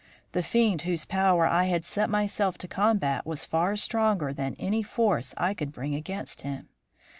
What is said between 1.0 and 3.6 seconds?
power I had set myself to combat was